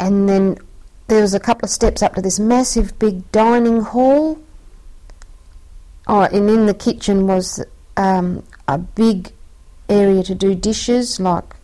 and 0.00 0.28
then 0.28 0.58
there 1.08 1.22
was 1.22 1.34
a 1.34 1.40
couple 1.40 1.66
of 1.66 1.70
steps 1.70 2.02
up 2.02 2.14
to 2.14 2.22
this 2.22 2.38
massive 2.38 2.98
big 2.98 3.30
dining 3.32 3.80
hall. 3.80 4.38
Oh, 6.06 6.22
and 6.22 6.48
in 6.48 6.66
the 6.66 6.74
kitchen 6.74 7.26
was 7.26 7.64
um, 7.96 8.44
a 8.66 8.78
big 8.78 9.32
area 9.88 10.22
to 10.22 10.34
do 10.34 10.54
dishes. 10.54 11.18
Like 11.18 11.56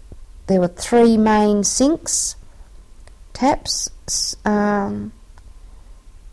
there 0.46 0.60
were 0.60 0.68
three 0.68 1.16
main 1.16 1.64
sinks, 1.64 2.36
taps 3.32 3.90
um, 4.44 5.12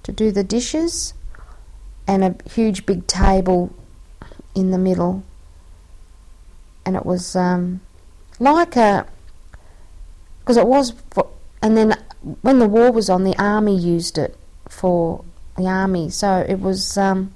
to 0.04 0.12
do 0.12 0.32
the 0.32 0.44
dishes, 0.44 1.14
and 2.08 2.24
a 2.24 2.36
huge 2.50 2.86
big 2.86 3.08
table 3.08 3.74
in 4.56 4.72
the 4.72 4.78
middle. 4.78 5.24
And 6.86 6.96
it 6.96 7.06
was 7.06 7.36
um, 7.36 7.82
like 8.40 8.76
a 8.76 9.06
because 10.40 10.58
it 10.58 10.68
was, 10.68 10.94
and 11.62 11.78
then 11.78 11.96
when 12.41 12.59
the 12.59 12.68
war 12.68 12.91
was 12.91 13.09
on, 13.09 13.23
the 13.23 13.38
army 13.38 13.77
used 13.77 14.17
it 14.17 14.36
for 14.67 15.23
the 15.58 15.66
army. 15.66 16.09
So 16.09 16.45
it 16.48 16.59
was, 16.59 16.98
um, 16.98 17.34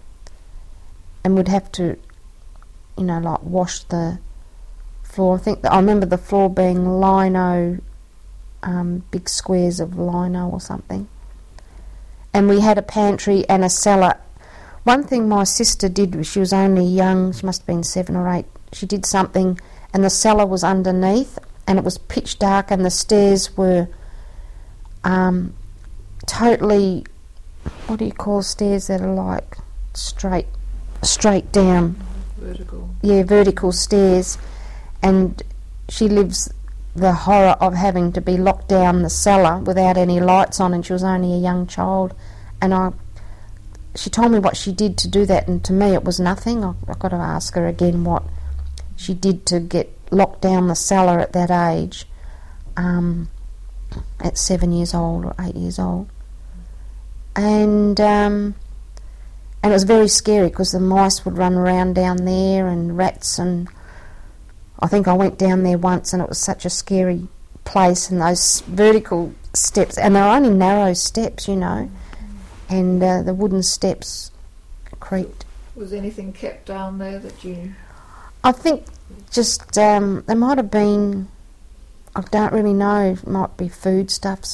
and 1.23 1.35
would 1.35 1.47
have 1.47 1.71
to, 1.73 1.97
you 2.97 3.03
know, 3.03 3.19
like 3.19 3.43
wash 3.43 3.79
the 3.83 4.19
floor. 5.03 5.35
I 5.35 5.39
think 5.39 5.61
that 5.61 5.71
I 5.71 5.77
remember 5.77 6.05
the 6.05 6.17
floor 6.17 6.49
being 6.49 6.99
lino, 6.99 7.79
um, 8.63 9.03
big 9.11 9.29
squares 9.29 9.79
of 9.79 9.97
lino 9.97 10.49
or 10.49 10.59
something. 10.59 11.07
And 12.33 12.49
we 12.49 12.59
had 12.59 12.77
a 12.77 12.81
pantry 12.81 13.47
and 13.47 13.63
a 13.63 13.69
cellar. 13.69 14.17
One 14.83 15.03
thing 15.03 15.29
my 15.29 15.45
sister 15.45 15.87
did 15.87 16.15
was 16.15 16.27
she 16.27 16.39
was 16.39 16.53
only 16.53 16.85
young, 16.85 17.31
she 17.33 17.45
must 17.45 17.61
have 17.61 17.67
been 17.67 17.83
seven 17.83 18.15
or 18.15 18.27
eight. 18.27 18.45
She 18.71 18.85
did 18.85 19.05
something, 19.05 19.59
and 19.93 20.03
the 20.03 20.09
cellar 20.09 20.45
was 20.45 20.63
underneath, 20.63 21.39
and 21.65 21.79
it 21.79 21.85
was 21.85 21.97
pitch 21.97 22.37
dark, 22.37 22.71
and 22.71 22.85
the 22.85 22.91
stairs 22.91 23.55
were 23.55 23.87
um, 25.05 25.53
totally. 26.25 27.05
What 27.87 27.99
do 27.99 28.05
you 28.05 28.11
call 28.11 28.41
stairs 28.41 28.87
that 28.87 29.01
are 29.01 29.13
like 29.13 29.57
straight, 29.93 30.47
straight 31.01 31.51
down? 31.51 31.95
Vertical. 32.37 32.89
Yeah, 33.01 33.23
vertical 33.23 33.71
stairs, 33.71 34.37
and 35.01 35.41
she 35.87 36.07
lives 36.07 36.51
the 36.95 37.13
horror 37.13 37.55
of 37.59 37.73
having 37.73 38.11
to 38.13 38.21
be 38.21 38.37
locked 38.37 38.67
down 38.67 39.03
the 39.03 39.09
cellar 39.09 39.59
without 39.59 39.97
any 39.97 40.19
lights 40.19 40.59
on, 40.59 40.73
and 40.73 40.85
she 40.85 40.93
was 40.93 41.03
only 41.03 41.33
a 41.33 41.39
young 41.39 41.67
child, 41.67 42.13
and 42.61 42.73
I. 42.73 42.91
She 43.95 44.09
told 44.09 44.33
me 44.33 44.39
what 44.39 44.57
she 44.57 44.73
did 44.73 44.97
to 44.99 45.07
do 45.07 45.25
that, 45.25 45.47
and 45.47 45.63
to 45.63 45.71
me 45.71 45.93
it 45.93 46.03
was 46.03 46.19
nothing. 46.19 46.65
I, 46.65 46.73
I've 46.87 46.99
got 46.99 47.09
to 47.09 47.15
ask 47.15 47.55
her 47.55 47.65
again 47.65 48.03
what 48.03 48.23
she 48.95 49.13
did 49.13 49.45
to 49.47 49.59
get 49.59 49.91
locked 50.11 50.41
down 50.41 50.67
the 50.67 50.75
cellar 50.75 51.19
at 51.19 51.33
that 51.33 51.51
age, 51.51 52.05
um, 52.75 53.29
at 54.19 54.37
seven 54.37 54.71
years 54.71 54.93
old 54.93 55.25
or 55.25 55.35
eight 55.39 55.55
years 55.55 55.79
old, 55.79 56.09
and 57.35 57.99
um, 57.99 58.55
and 59.65 59.71
it 59.71 59.75
was 59.75 59.83
very 59.83 60.07
scary 60.07 60.49
because 60.49 60.71
the 60.71 60.79
mice 60.79 61.25
would 61.25 61.37
run 61.37 61.55
around 61.55 61.95
down 61.95 62.17
there 62.25 62.67
and 62.67 62.97
rats 62.97 63.39
and 63.39 63.67
I 64.79 64.87
think 64.87 65.07
I 65.07 65.13
went 65.13 65.39
down 65.39 65.63
there 65.63 65.79
once 65.79 66.13
and 66.13 66.21
it 66.21 66.29
was 66.29 66.37
such 66.37 66.65
a 66.65 66.69
scary 66.69 67.27
place 67.63 68.11
and 68.11 68.21
those 68.21 68.61
vertical 68.67 69.33
steps 69.53 69.97
and 69.97 70.15
they're 70.15 70.23
only 70.23 70.51
narrow 70.51 70.93
steps, 70.93 71.47
you 71.47 71.55
know, 71.55 71.89
and 72.69 73.01
uh, 73.01 73.23
the 73.23 73.33
wooden 73.33 73.63
steps 73.63 74.29
creaked. 74.99 75.45
Was 75.75 75.93
anything 75.93 76.31
kept 76.31 76.67
down 76.67 76.99
there 76.99 77.17
that 77.19 77.43
you? 77.43 77.73
I 78.43 78.51
think 78.51 78.85
just 79.31 79.77
um, 79.77 80.23
there 80.27 80.35
might 80.35 80.57
have 80.57 80.69
been. 80.69 81.27
I 82.15 82.21
don't 82.21 82.53
really 82.53 82.73
know. 82.73 83.11
It 83.11 83.27
might 83.27 83.57
be 83.57 83.67
foodstuffs 83.67 84.53